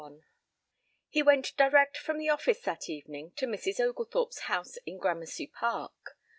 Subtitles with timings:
[0.01, 0.23] XXXI
[1.09, 3.79] He went direct from the office that evening to Mrs.
[3.79, 6.17] Oglethorpe's house in Gramercy Park.